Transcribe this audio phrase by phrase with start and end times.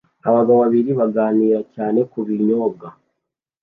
[0.29, 2.87] Abagabo babiri baganira cyane kubinyobwa